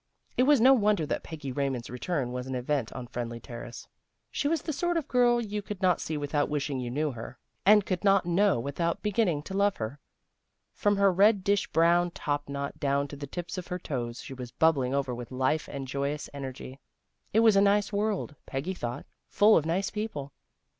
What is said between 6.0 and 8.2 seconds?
see without wishing you knew her, and could